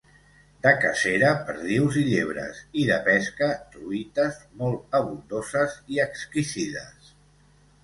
De 0.67 0.71
cacera, 0.85 1.27
perdius 1.49 1.99
i 2.03 2.05
llebres, 2.07 2.63
i 2.85 2.87
de 2.93 2.97
pesca, 3.09 3.51
truites, 3.75 4.41
molt 4.63 4.99
abundoses 5.03 5.79
i 5.97 6.03
exquisides. 6.09 7.15